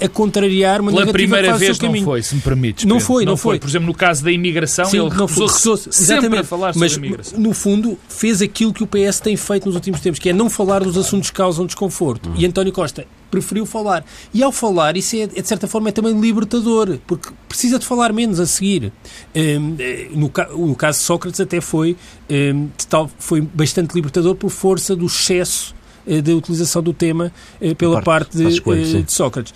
[0.02, 2.86] a contrariar uma Pela negativa primeira vez não foi, se me permites.
[2.86, 3.60] Não foi, não, não foi.
[3.60, 6.40] Por exemplo, no caso da imigração, Sim, ele recusou sempre exatamente.
[6.42, 7.40] a falar sobre Mas, a imigração.
[7.40, 10.50] no fundo, fez aquilo que o PS tem feito nos últimos tempos, que é não
[10.50, 12.30] falar dos assuntos que causam desconforto.
[12.30, 12.34] Hum.
[12.38, 14.06] E António Costa preferiu falar.
[14.34, 18.14] E ao falar, isso é, de certa forma é também libertador, porque precisa de falar
[18.14, 18.92] menos a seguir.
[19.36, 20.32] Um, eh, no,
[20.68, 21.98] no, caso de Sócrates até foi,
[22.30, 25.76] um, tal, foi bastante libertador por força do excesso
[26.08, 29.54] uh, da utilização do tema uh, pela parte, parte de, uh, de, Sócrates.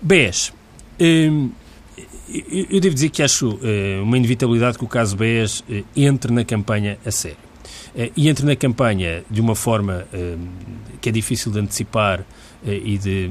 [0.00, 0.52] BES.
[1.00, 1.50] Um,
[2.72, 3.58] eu devo dizer que acho
[4.02, 5.64] uma inevitabilidade que o caso BES
[5.96, 7.36] entre na campanha a sério.
[8.16, 10.06] e entre na campanha de uma forma
[11.00, 12.24] que é difícil de antecipar
[12.64, 13.30] e de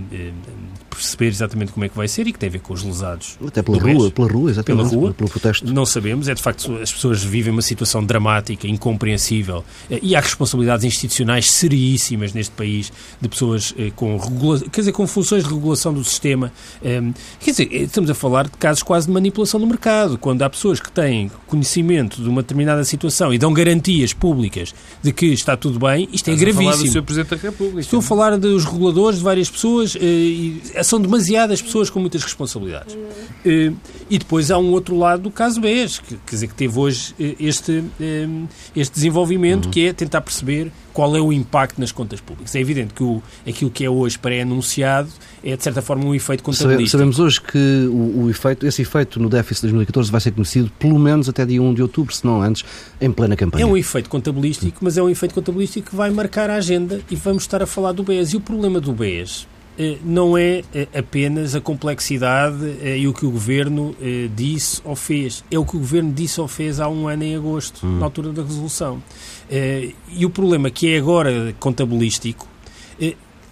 [0.99, 3.37] perceber exatamente como é que vai ser e que tem a ver com os lesados.
[3.45, 4.89] Até pela rua, pela rua, exatamente.
[4.89, 5.73] Pela rua, pelo protesto.
[5.73, 10.19] Não sabemos, é de facto, as pessoas vivem uma situação dramática, incompreensível eh, e há
[10.19, 15.49] responsabilidades institucionais seríssimas neste país de pessoas eh, com, regula quer dizer, com funções de
[15.49, 16.51] regulação do sistema.
[16.81, 20.49] Quer dizer, eh, estamos a falar de casos quase de manipulação do mercado, quando há
[20.49, 25.55] pessoas que têm conhecimento de uma determinada situação e dão garantias públicas de que está
[25.55, 26.69] tudo bem, isto é Estás gravíssimo.
[26.69, 27.03] A falar do Sr.
[27.03, 27.79] Presidente da República.
[27.79, 32.97] Estou a falar dos reguladores de várias pessoas e são demasiadas pessoas com muitas responsabilidades.
[33.45, 33.71] Eh,
[34.09, 37.13] e depois há um outro lado do caso BES, que, quer dizer, que teve hoje
[37.19, 38.27] eh, este, eh,
[38.75, 39.71] este desenvolvimento, uhum.
[39.71, 42.55] que é tentar perceber qual é o impacto nas contas públicas.
[42.55, 45.09] É evidente que o, aquilo que é hoje pré-anunciado
[45.43, 46.89] é, de certa forma, um efeito contabilístico.
[46.89, 50.71] Sabemos hoje que o, o, efeito, esse efeito no déficit de 2014 vai ser conhecido
[50.77, 52.63] pelo menos até dia 1 de outubro, se não antes,
[52.99, 53.63] em plena campanha.
[53.63, 57.15] É um efeito contabilístico, mas é um efeito contabilístico que vai marcar a agenda e
[57.15, 58.33] vamos estar a falar do BES.
[58.33, 59.47] E o problema do BES
[59.79, 63.95] eh, não é eh, apenas a complexidade eh, e o que o Governo
[64.35, 65.41] disse ou fez.
[65.49, 67.97] É o que o Governo disse ou fez há um ano em agosto, hum.
[67.97, 69.01] na altura da resolução.
[69.49, 72.47] E o problema que é agora contabilístico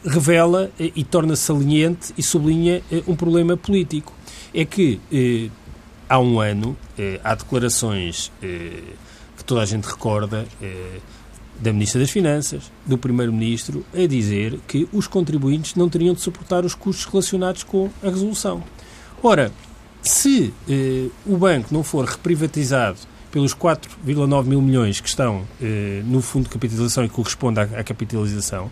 [0.06, 4.14] revela e torna saliente e sublinha um problema político.
[4.54, 5.02] É que
[6.08, 6.78] há um ano
[7.24, 10.46] há declarações que toda a gente recorda
[11.60, 16.64] da Ministra das Finanças, do Primeiro-Ministro, a dizer que os contribuintes não teriam de suportar
[16.64, 18.64] os custos relacionados com a resolução.
[19.24, 19.52] Ora,
[20.02, 23.00] se eh, o banco não for reprivatizado
[23.32, 27.64] pelos 4,9 mil milhões que estão eh, no fundo de capitalização e que corresponde à,
[27.64, 28.72] à capitalização,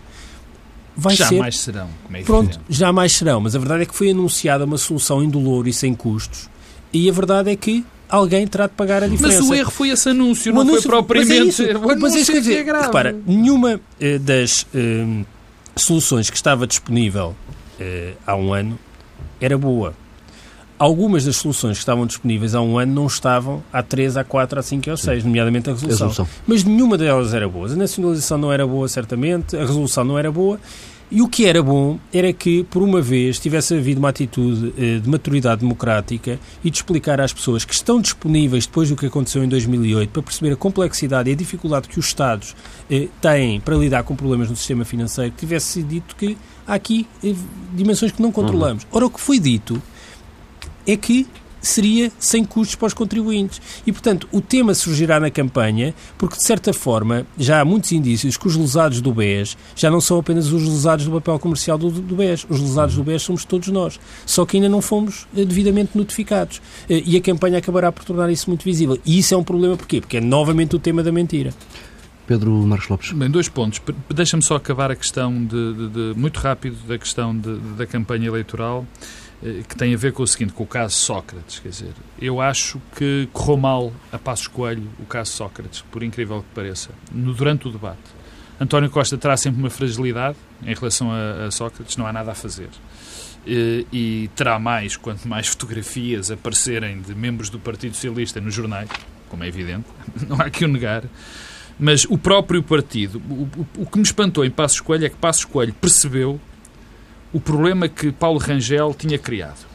[0.96, 1.72] vai jamais ser...
[1.72, 1.88] serão.
[2.04, 3.40] Como é Pronto, jamais serão.
[3.40, 6.48] Mas a verdade é que foi anunciada uma solução indolor e sem custos
[6.92, 9.40] e a verdade é que alguém terá de pagar a diferença.
[9.40, 11.60] Mas o erro foi esse anúncio, o não anúncio, foi propriamente...
[11.60, 15.24] Mas é isso, mas é isso dizer, é repara, nenhuma eh, das eh,
[15.74, 17.34] soluções que estava disponível
[17.78, 18.78] eh, há um ano
[19.40, 19.94] era boa.
[20.78, 24.58] Algumas das soluções que estavam disponíveis há um ano não estavam há 3, há 4,
[24.58, 26.06] há 5 ou 6, nomeadamente a resolução.
[26.06, 26.40] a resolução.
[26.46, 27.70] Mas nenhuma delas era boa.
[27.70, 30.60] A nacionalização não era boa, certamente, a resolução não era boa
[31.10, 34.98] e o que era bom era que, por uma vez, tivesse havido uma atitude eh,
[34.98, 39.44] de maturidade democrática e de explicar às pessoas que estão disponíveis depois do que aconteceu
[39.44, 42.56] em 2008 para perceber a complexidade e a dificuldade que os Estados
[42.90, 46.36] eh, têm para lidar com problemas no sistema financeiro, que tivesse sido dito que
[46.66, 47.34] há aqui eh,
[47.72, 48.82] dimensões que não controlamos.
[48.84, 48.90] Uhum.
[48.92, 49.80] Ora, o que foi dito
[50.86, 51.26] é que
[51.66, 53.60] seria sem custos para os contribuintes.
[53.86, 58.36] E, portanto, o tema surgirá na campanha, porque, de certa forma, já há muitos indícios
[58.36, 61.90] que os lesados do BES já não são apenas os lesados do papel comercial do,
[61.90, 62.46] do BES.
[62.48, 63.98] Os lesados do BES somos todos nós.
[64.24, 66.60] Só que ainda não fomos eh, devidamente notificados.
[66.88, 68.98] Eh, e a campanha acabará por tornar isso muito visível.
[69.04, 70.00] E isso é um problema porquê?
[70.00, 71.52] Porque é novamente o tema da mentira.
[72.26, 73.12] Pedro Marcos Lopes.
[73.12, 73.80] Bem, dois pontos.
[74.12, 78.26] Deixa-me só acabar a questão de, de, de, muito rápido da questão de, da campanha
[78.26, 78.84] eleitoral.
[79.42, 81.58] Eh, que tem a ver com o seguinte, com o caso Sócrates.
[81.58, 86.42] Quer dizer, eu acho que correu mal a Passos Coelho o caso Sócrates, por incrível
[86.42, 88.16] que pareça, no, durante o debate.
[88.58, 92.34] António Costa terá sempre uma fragilidade em relação a, a Sócrates, não há nada a
[92.34, 92.70] fazer.
[93.46, 98.54] E, eh, e terá mais, quanto mais fotografias aparecerem de membros do Partido Socialista nos
[98.54, 98.88] jornais,
[99.28, 99.86] como é evidente,
[100.26, 101.04] não há que o negar,
[101.78, 105.16] mas o próprio partido, o, o, o que me espantou em Passos Coelho é que
[105.16, 106.40] Passos Coelho percebeu
[107.32, 109.66] o problema que Paulo Rangel tinha criado.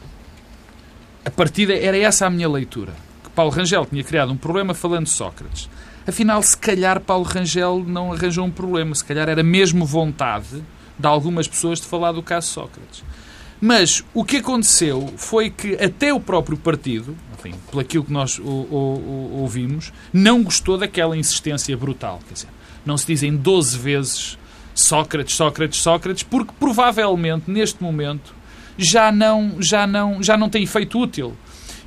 [1.24, 2.92] A partida era essa a minha leitura.
[3.22, 5.68] Que Paulo Rangel tinha criado um problema falando de Sócrates.
[6.06, 10.62] Afinal, se calhar Paulo Rangel não arranjou um problema, se calhar era mesmo vontade
[10.98, 13.04] de algumas pessoas de falar do caso Sócrates.
[13.60, 18.36] Mas o que aconteceu foi que até o próprio partido, enfim, pelo aquilo que nós
[18.40, 22.18] o, o, o, ouvimos, não gostou daquela insistência brutal.
[22.26, 22.48] Quer dizer,
[22.84, 24.38] não se dizem 12 vezes
[24.74, 28.34] Sócrates, Sócrates, Sócrates, porque provavelmente neste momento
[28.76, 31.36] já não, já não, já não tem efeito útil.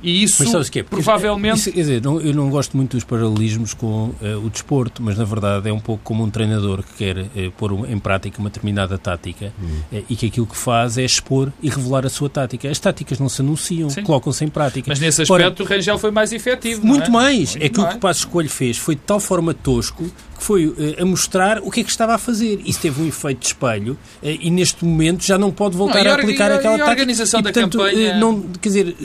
[0.02, 0.82] E isso, mas sabes que é?
[0.82, 1.56] provavelmente...
[1.56, 5.16] Isso, quer dizer, não, eu não gosto muito dos paralelismos com uh, o desporto, mas
[5.16, 8.48] na verdade é um pouco como um treinador que quer uh, pôr em prática uma
[8.48, 12.68] determinada tática uh, e que aquilo que faz é expor e revelar a sua tática.
[12.68, 14.88] As táticas não se anunciam, colocam-se em prática.
[14.88, 17.10] Mas nesse aspecto Ora, o Rangel foi mais efetivo, Muito é?
[17.10, 17.56] mais.
[17.56, 17.88] Muito é que mais.
[17.88, 20.04] o que o Passo Escolho fez foi de tal forma tosco
[20.36, 22.60] que foi uh, a mostrar o que é que estava a fazer.
[22.64, 26.12] Isso teve um efeito de espelho uh, e neste momento já não pode voltar não,
[26.12, 28.16] a, aplicar e, aquela e a organização da portanto, campanha...
[28.18, 28.96] não, quer dizer,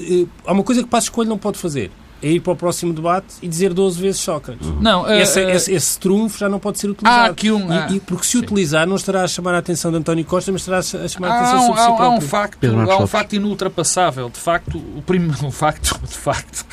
[0.45, 1.91] há uma coisa que Passo Escolho não pode fazer
[2.21, 4.67] é ir para o próximo debate e dizer 12 vezes Sócrates.
[4.67, 4.79] Uhum.
[4.79, 7.23] Não, uh, esse, uh, esse, esse, trunfo já não pode ser utilizado.
[7.23, 8.37] Há aqui um, e, e, porque se sim.
[8.39, 11.39] utilizar, não estará a chamar a atenção de António Costa, mas estará a chamar a
[11.39, 12.05] atenção há, sobre há, si próprio.
[12.05, 14.29] Há um facto, há um facto inultrapassável.
[14.29, 16.65] De facto, o primeiro um facto, de facto,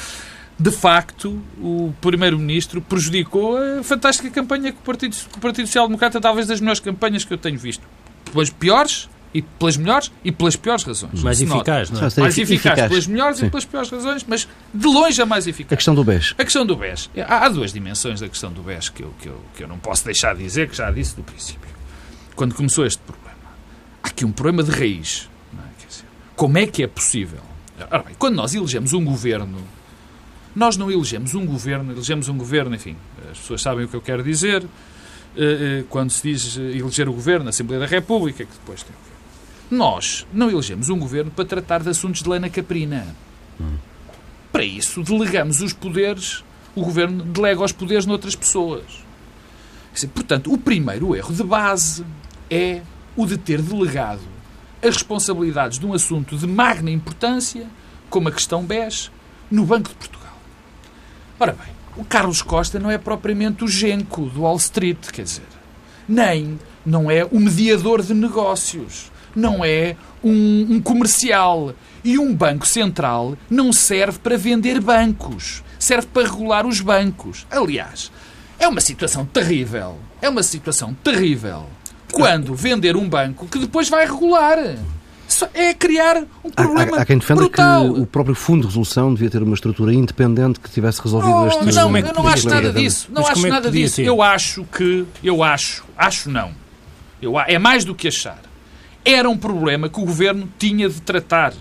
[0.58, 6.20] de facto, o Primeiro-Ministro prejudicou a fantástica campanha que o Partido, o Partido Social Democrata,
[6.20, 7.86] talvez das melhores campanhas que eu tenho visto.
[8.32, 11.22] Pelas piores, e pelas melhores e pelas piores razões.
[11.22, 12.02] Mais eficaz, não é?
[12.02, 13.46] Mais eficaz, eficaz, pelas melhores Sim.
[13.46, 15.72] e pelas piores razões, mas de longe a mais eficaz.
[15.72, 16.34] A questão do BES.
[16.38, 17.10] A questão do BES.
[17.26, 19.78] Há, há duas dimensões da questão do BES que eu, que, eu, que eu não
[19.78, 21.68] posso deixar de dizer, que já disse do princípio.
[22.34, 23.28] Quando começou este problema.
[24.02, 25.28] Há aqui um problema de raiz.
[25.52, 25.86] É?
[25.86, 27.40] Dizer, como é que é possível?
[27.90, 29.58] Ora bem, quando nós elegemos um governo,
[30.58, 32.96] nós não elegemos um governo, elegemos um governo, enfim,
[33.30, 34.64] as pessoas sabem o que eu quero dizer,
[35.36, 35.40] eh,
[35.80, 38.94] eh, quando se diz eleger o governo na Assembleia da República, que depois tem
[39.70, 43.06] nós não elegemos um governo para tratar de assuntos de lana caprina.
[44.50, 46.42] Para isso, delegamos os poderes,
[46.74, 49.04] o governo delega os poderes noutras pessoas.
[50.14, 52.04] Portanto, o primeiro erro de base
[52.48, 52.82] é
[53.16, 54.22] o de ter delegado
[54.80, 57.66] as responsabilidades de um assunto de magna importância,
[58.08, 59.10] como a questão BES,
[59.50, 60.17] no Banco de Portugal.
[61.38, 65.46] Ora bem, o Carlos Costa não é propriamente o genco do Wall Street, quer dizer,
[66.08, 71.74] nem não é o mediador de negócios não é um, um comercial.
[72.04, 77.46] E um banco central não serve para vender bancos, serve para regular os bancos.
[77.50, 78.10] Aliás,
[78.58, 79.98] é uma situação terrível.
[80.20, 81.66] É uma situação terrível.
[82.12, 84.58] Quando vender um banco que depois vai regular.
[85.54, 87.94] É criar um problema há, há, há quem defenda brutal.
[87.94, 91.48] que o próprio Fundo de Resolução devia ter uma estrutura independente que tivesse resolvido não,
[91.48, 93.08] este Não, é eu não acho nada disso.
[93.10, 93.96] Não acho é nada disso.
[93.96, 94.06] Ser?
[94.06, 95.04] Eu acho que...
[95.22, 95.84] Eu acho...
[95.96, 96.50] Acho não.
[97.20, 98.40] Eu, é mais do que achar
[99.04, 101.54] era um problema que o governo tinha de tratar.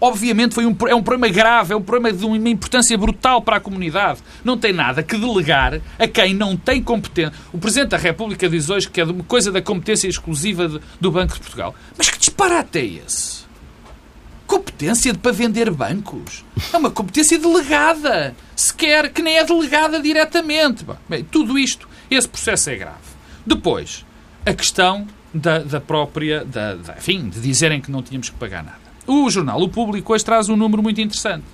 [0.00, 3.56] Obviamente foi um, é um problema grave, é um problema de uma importância brutal para
[3.56, 4.20] a comunidade.
[4.44, 7.32] Não tem nada que delegar a quem não tem competência.
[7.52, 11.10] O Presidente da República diz hoje que é uma coisa da competência exclusiva de, do
[11.10, 11.74] Banco de Portugal.
[11.96, 13.46] Mas que disparate é esse?
[14.46, 16.44] Competência para vender bancos?
[16.72, 18.36] É uma competência delegada.
[18.54, 20.86] Sequer que nem é delegada diretamente.
[21.08, 23.16] Bem, tudo isto, esse processo é grave.
[23.44, 24.04] Depois,
[24.44, 28.62] a questão da, da própria, da, da, enfim, de dizerem que não tínhamos que pagar
[28.62, 28.85] nada.
[29.06, 31.44] O jornal O Público hoje traz um número muito interessante.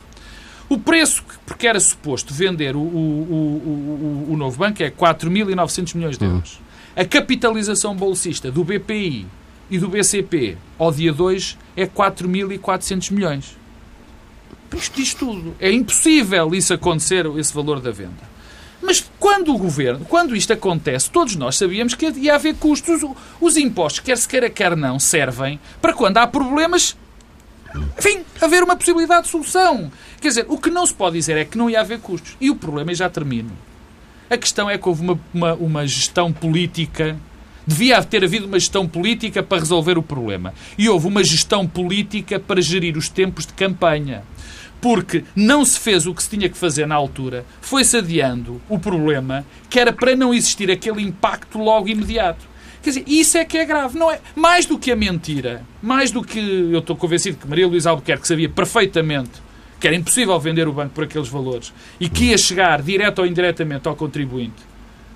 [0.69, 5.95] O preço, porque era suposto vender o, o, o, o, o novo banco, é 4.900
[5.95, 6.61] milhões de euros.
[6.97, 9.27] A capitalização bolsista do BPI
[9.71, 13.57] e do BCP ao dia 2 é 4.400 milhões.
[14.75, 15.55] Isto diz tudo.
[15.61, 18.33] É impossível isso acontecer, esse valor da venda.
[18.81, 23.03] Mas quando o governo, quando isto acontece, todos nós sabíamos que ia haver custos.
[23.41, 26.97] Os impostos, quer se queira, quer não, servem para quando há problemas,
[27.98, 29.90] enfim, haver uma possibilidade de solução.
[30.20, 32.37] Quer dizer, o que não se pode dizer é que não ia haver custos.
[32.40, 33.50] E o problema, e já termino,
[34.30, 37.18] a questão é que houve uma, uma, uma gestão política
[37.64, 40.52] Devia ter havido uma gestão política para resolver o problema.
[40.76, 44.24] E houve uma gestão política para gerir os tempos de campanha
[44.82, 48.80] porque não se fez o que se tinha que fazer na altura, foi-se adiando o
[48.80, 52.44] problema, que era para não existir aquele impacto logo imediato.
[52.83, 53.99] Quer dizer, isso é que é grave.
[53.99, 57.66] Não é, mais do que a mentira, mais do que eu estou convencido que Maria
[57.66, 59.31] Luísa Albuquerque sabia perfeitamente
[59.83, 63.27] que era impossível vender o banco por aqueles valores e que ia chegar direto ou
[63.27, 64.62] indiretamente ao contribuinte.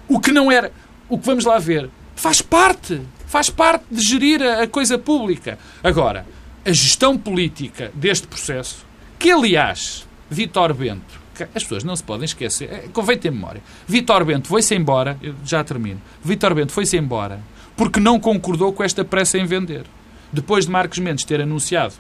[0.09, 0.73] O que não era,
[1.09, 5.57] o que vamos lá ver, faz parte, faz parte de gerir a, a coisa pública.
[5.85, 6.27] Agora,
[6.65, 8.85] a gestão política deste processo
[9.21, 11.21] que, aliás, Vitor Bento,
[11.55, 13.63] as pessoas não se podem esquecer, é, convém ter memória.
[13.87, 16.03] Vitor Bento foi-se embora, já termino.
[16.25, 17.41] Vitor Bento foi-se embora
[17.77, 19.85] porque não concordou com esta pressa em vender.
[20.33, 21.95] depois de Marcos Mendes ter anunciado,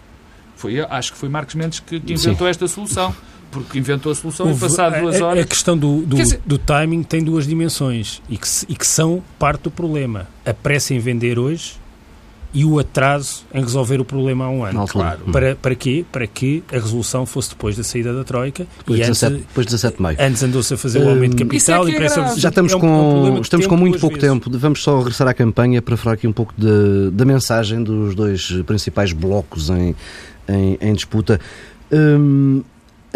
[0.56, 2.50] foi, acho que foi Marcos Mendes que, que inventou Sim.
[2.50, 3.14] esta solução,
[3.50, 5.44] porque inventou a solução Houve, e passado duas horas...
[5.44, 6.40] A questão do, do, dizer...
[6.44, 10.28] do, timing tem duas dimensões e que, e que são parte do problema.
[10.44, 11.74] A pressa em vender hoje
[12.52, 14.87] e o atraso em resolver o problema há um ano.
[14.87, 15.20] claro.
[15.30, 16.04] Para, para quê?
[16.11, 18.66] Para que a resolução fosse depois da saída da Troika.
[18.78, 20.16] Depois, e de 17, antes, depois de 17 de maio.
[20.20, 22.40] Antes andou-se a fazer o aumento de hum, capital é e parece...
[22.40, 24.30] Já estamos é um, com, um estamos com muito pouco vezes.
[24.30, 24.50] tempo.
[24.59, 28.50] Vamos só regressar à campanha para falar aqui um pouco de, da mensagem dos dois
[28.66, 29.94] principais blocos em,
[30.48, 31.40] em, em disputa.
[31.92, 32.62] Hum,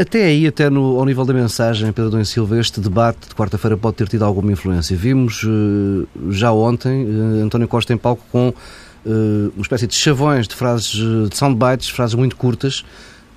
[0.00, 3.76] até aí, até no, ao nível da mensagem, Pedro Dom Silva, este debate de quarta-feira
[3.76, 4.96] pode ter tido alguma influência.
[4.96, 8.54] Vimos uh, já ontem uh, António Costa em palco com
[9.04, 12.84] uh, uma espécie de chavões de frases, eh, de soundbites, frases muito curtas,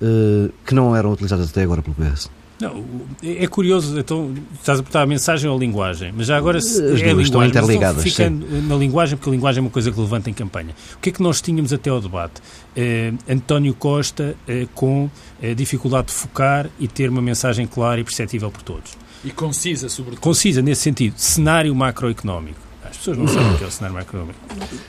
[0.00, 2.30] uh, que não eram utilizadas até agora pelo PS.
[2.60, 2.84] Não,
[3.22, 6.78] é curioso, então estás a botar a mensagem ou a linguagem, mas já agora As
[6.78, 8.02] é duas linguagem, estão interligadas.
[8.02, 10.74] Ficando na linguagem, porque a linguagem é uma coisa que levanta em campanha.
[10.94, 12.40] O que é que nós tínhamos até ao debate?
[12.76, 18.04] Uh, António Costa uh, com uh, dificuldade de focar e ter uma mensagem clara e
[18.04, 18.96] perceptível por todos.
[19.24, 20.20] E concisa, sobretudo.
[20.20, 21.14] Concisa, nesse sentido.
[21.16, 22.63] Cenário macroeconómico.
[23.04, 24.38] As pessoas não sabem o que é o cenário macroeconómico.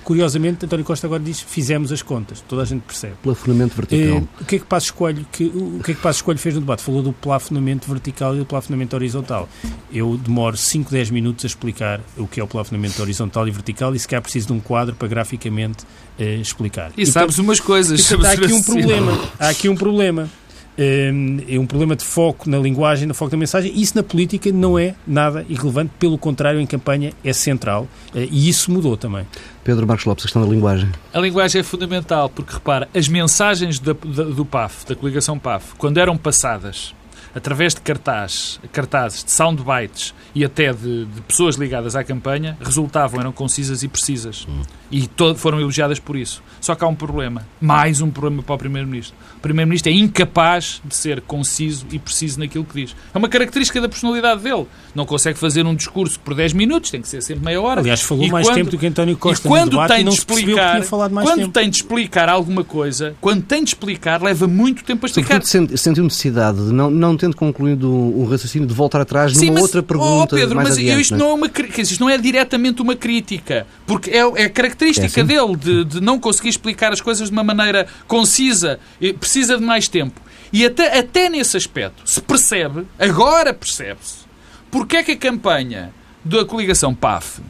[0.05, 3.15] Curiosamente, António Costa agora diz fizemos as contas, toda a gente percebe.
[3.21, 4.17] Plafonamento vertical.
[4.19, 6.55] Eh, o que é que Passo Escolho que, o que é que Passo Escolho fez
[6.55, 6.81] no debate?
[6.81, 9.49] Falou do plafonamento vertical e do plafonamento horizontal.
[9.91, 13.93] Eu demoro 5, 10 minutos a explicar o que é o plafonamento horizontal e vertical
[13.93, 15.83] e se calhar preciso de um quadro para graficamente
[16.17, 16.93] eh, explicar.
[16.95, 18.09] E, e sabes umas coisas.
[18.13, 19.19] há aqui um problema.
[19.37, 20.29] Há aqui um problema
[20.77, 23.71] é um problema de foco na linguagem, no foco da mensagem.
[23.79, 28.49] Isso na política não é nada irrelevante, pelo contrário, em campanha é central eh, e
[28.49, 29.25] isso mudou também.
[29.63, 30.89] Pedro Marcos Lopes, a questão da linguagem.
[31.13, 35.75] A linguagem é fundamental, porque repara, as mensagens da, da, do PAF, da coligação PAF,
[35.77, 36.93] quando eram passadas
[37.35, 43.19] através de cartaz, cartazes, de soundbites e até de, de, pessoas ligadas à campanha, resultavam,
[43.19, 44.47] eram concisas e precisas.
[44.49, 44.61] Hum.
[44.95, 46.41] E todo, foram elogiadas por isso.
[46.61, 47.45] Só que há um problema.
[47.59, 49.13] Mais um problema para o Primeiro-Ministro.
[49.35, 52.95] O Primeiro-Ministro é incapaz de ser conciso e preciso naquilo que diz.
[53.13, 54.65] É uma característica da personalidade dele.
[54.95, 57.81] Não consegue fazer um discurso por 10 minutos, tem que ser sempre meia hora.
[57.81, 60.13] Aliás, falou e mais quando, tempo do que António Costa e quando debate, tem de
[60.13, 61.51] explicar, quando tempo.
[61.51, 65.41] tem de explicar alguma coisa, quando tem de explicar, leva muito tempo a explicar.
[65.43, 69.63] sentiu necessidade de, não, não tendo concluído o raciocínio, de voltar atrás Sim, numa mas,
[69.63, 72.95] outra pergunta oh Pedro, mas adiante, isto, não é uma, isto não é diretamente uma
[72.95, 75.25] crítica, porque é, é característica é assim?
[75.25, 78.79] dele de, de não conseguir explicar as coisas de uma maneira concisa,
[79.19, 80.19] precisa de mais tempo.
[80.51, 84.25] E até, até nesse aspecto se percebe, agora percebe-se,
[84.71, 85.93] porque é que a campanha
[86.23, 87.41] da coligação PAF,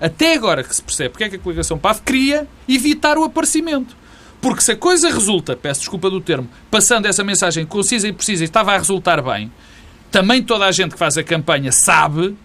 [0.00, 3.96] até agora que se percebe porque é que a coligação PAF queria evitar o aparecimento.
[4.40, 8.44] Porque se a coisa resulta, peço desculpa do termo, passando essa mensagem concisa e precisa
[8.44, 9.50] e estava a resultar bem,
[10.10, 12.36] também toda a gente que faz a campanha sabe,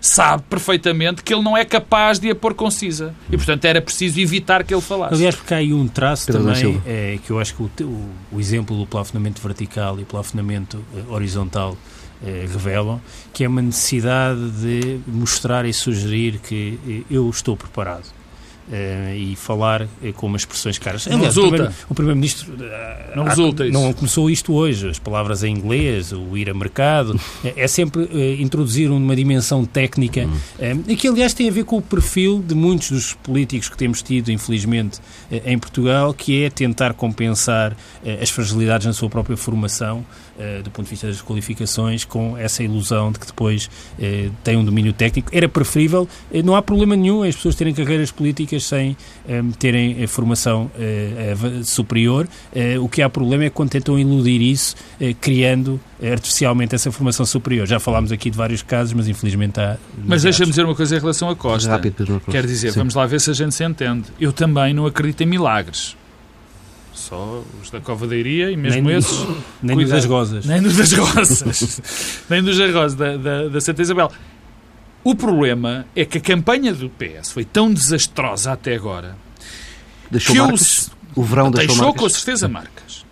[0.00, 3.14] sabe perfeitamente que ele não é capaz de a pôr concisa.
[3.30, 5.14] E, portanto, era preciso evitar que ele falasse.
[5.14, 8.10] Aliás, porque há aí um traço Pedro também, é, que eu acho que o, o,
[8.32, 11.76] o, exemplo do plafonamento vertical e plafonamento eh, horizontal
[12.24, 13.00] eh, revelam,
[13.32, 18.17] que é uma necessidade de mostrar e sugerir que eh, eu estou preparado.
[18.68, 21.06] Uh, e falar uh, com umas expressões caras.
[21.06, 21.72] Não Aliás, resulta.
[21.88, 23.72] O Primeiro-Ministro uh, não, resulta isso.
[23.72, 24.90] não começou isto hoje.
[24.90, 28.06] As palavras em inglês, o ir a mercado, é, é sempre
[28.38, 30.94] introduzir uma dimensão técnica hum.
[30.98, 34.30] que, aliás, tem a ver com o perfil de muitos dos políticos que temos tido,
[34.30, 35.00] infelizmente,
[35.30, 37.74] em Portugal, que é tentar compensar
[38.20, 40.04] as fragilidades na sua própria formação
[40.62, 44.64] do ponto de vista das qualificações, com essa ilusão de que depois uh, tem um
[44.64, 45.30] domínio técnico.
[45.32, 48.96] Era preferível, uh, não há problema nenhum as pessoas terem carreiras políticas sem
[49.58, 50.70] terem formação
[51.64, 52.28] superior.
[52.80, 54.74] o que há problema é quando tentam iludir isso,
[55.20, 57.66] criando artificialmente essa formação superior.
[57.66, 59.76] Já falámos aqui de vários casos, mas infelizmente há.
[60.04, 61.70] Mas deixa-me dizer uma coisa em relação a Costa.
[61.70, 62.78] Rápido, Quer dizer, Sim.
[62.80, 64.04] vamos lá ver se a gente se entende.
[64.20, 65.96] Eu também não acredito em milagres
[66.98, 69.26] só os da Covadeiria e mesmo nem, esses.
[69.62, 70.44] Nem dos das Gozas.
[70.46, 71.80] Nem dos das Gozas.
[72.28, 74.10] nem dos das Gozas, da, da, da Santa Isabel.
[75.04, 79.16] O problema é que a campanha do PS foi tão desastrosa até agora
[80.10, 80.90] deixou que marcas?
[81.14, 82.02] o verão deixou, deixou marcas?
[82.02, 83.06] com certeza marcas.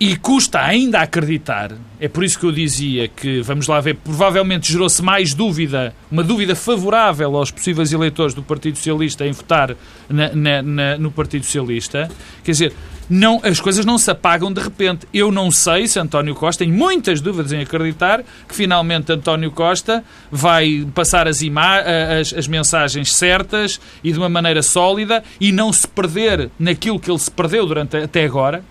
[0.00, 4.72] E custa ainda acreditar, é por isso que eu dizia que, vamos lá ver, provavelmente
[4.72, 9.76] gerou-se mais dúvida, uma dúvida favorável aos possíveis eleitores do Partido Socialista em votar
[10.08, 12.10] na, na, na, no Partido Socialista.
[12.42, 12.72] Quer dizer,
[13.12, 15.06] não, as coisas não se apagam de repente.
[15.12, 20.02] Eu não sei se António Costa, tenho muitas dúvidas em acreditar que finalmente António Costa
[20.30, 25.86] vai passar as, as, as mensagens certas e de uma maneira sólida e não se
[25.86, 28.64] perder naquilo que ele se perdeu durante até agora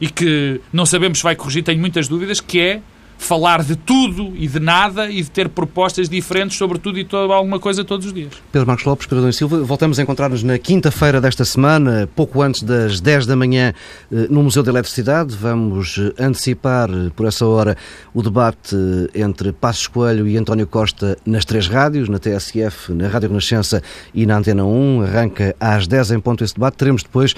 [0.00, 2.82] e que não sabemos se vai corrigir, tenho muitas dúvidas, que é
[3.20, 7.32] falar de tudo e de nada e de ter propostas diferentes sobre tudo e toda,
[7.34, 8.32] alguma coisa todos os dias.
[8.50, 12.62] Pedro Marcos Lopes, Pedro Adão Silva, voltamos a encontrar-nos na quinta-feira desta semana, pouco antes
[12.62, 13.74] das 10 da manhã,
[14.10, 15.36] eh, no Museu da Eletricidade.
[15.36, 17.76] Vamos eh, antecipar, eh, por essa hora,
[18.14, 18.74] o debate
[19.14, 23.82] entre Passos Coelho e António Costa nas três rádios, na TSF, na Rádio Renascença
[24.14, 25.02] e na Antena 1.
[25.02, 26.78] Arranca às 10 em ponto esse debate.
[26.78, 27.34] Teremos depois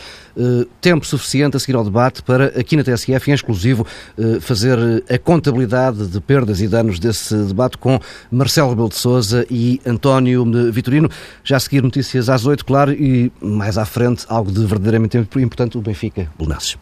[0.80, 3.86] tempo suficiente a seguir ao debate para, aqui na TSF, em exclusivo,
[4.40, 4.78] fazer
[5.10, 5.71] a contabilidade
[6.06, 7.98] de perdas e danos desse debate com
[8.30, 11.08] Marcelo Rebelo de Sousa e António Vitorino.
[11.42, 15.78] Já a seguir notícias às 8, claro, e mais à frente algo de verdadeiramente importante,
[15.78, 16.76] o Benfica Belenenses.